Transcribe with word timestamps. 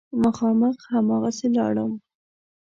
مخامخ 0.23 0.77
هماغسې 0.93 1.47
لاړم. 1.57 1.91